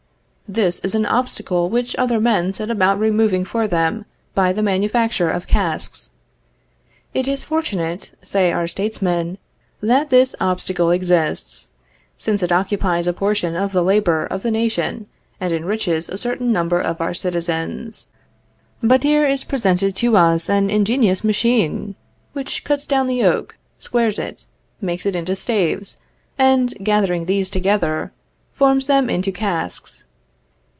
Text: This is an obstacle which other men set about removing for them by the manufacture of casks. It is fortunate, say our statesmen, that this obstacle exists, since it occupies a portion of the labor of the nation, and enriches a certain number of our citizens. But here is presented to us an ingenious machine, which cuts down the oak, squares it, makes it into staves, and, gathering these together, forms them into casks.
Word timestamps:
This 0.59 0.79
is 0.79 0.93
an 0.95 1.05
obstacle 1.05 1.69
which 1.69 1.95
other 1.95 2.19
men 2.19 2.51
set 2.51 2.69
about 2.69 2.99
removing 2.99 3.45
for 3.45 3.69
them 3.69 4.03
by 4.35 4.51
the 4.51 4.61
manufacture 4.61 5.29
of 5.31 5.47
casks. 5.47 6.09
It 7.13 7.25
is 7.25 7.45
fortunate, 7.45 8.11
say 8.21 8.51
our 8.51 8.67
statesmen, 8.67 9.37
that 9.79 10.09
this 10.09 10.35
obstacle 10.41 10.89
exists, 10.89 11.69
since 12.17 12.43
it 12.43 12.51
occupies 12.51 13.07
a 13.07 13.13
portion 13.13 13.55
of 13.55 13.71
the 13.71 13.81
labor 13.81 14.25
of 14.25 14.43
the 14.43 14.51
nation, 14.51 15.07
and 15.39 15.53
enriches 15.53 16.09
a 16.09 16.17
certain 16.17 16.51
number 16.51 16.81
of 16.81 16.99
our 16.99 17.13
citizens. 17.13 18.09
But 18.83 19.03
here 19.03 19.25
is 19.25 19.45
presented 19.45 19.95
to 19.95 20.17
us 20.17 20.49
an 20.49 20.69
ingenious 20.69 21.23
machine, 21.23 21.95
which 22.33 22.65
cuts 22.65 22.85
down 22.85 23.07
the 23.07 23.23
oak, 23.23 23.55
squares 23.79 24.19
it, 24.19 24.47
makes 24.81 25.05
it 25.05 25.15
into 25.15 25.33
staves, 25.33 26.01
and, 26.37 26.73
gathering 26.83 27.23
these 27.23 27.49
together, 27.49 28.11
forms 28.51 28.87
them 28.87 29.09
into 29.09 29.31
casks. 29.31 30.03